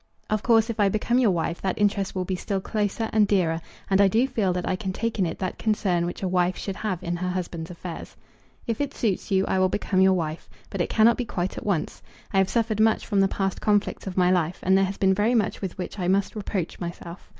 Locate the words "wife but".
10.13-10.81